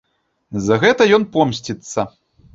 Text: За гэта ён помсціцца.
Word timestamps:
За 0.67 0.77
гэта 0.85 1.07
ён 1.19 1.29
помсціцца. 1.37 2.09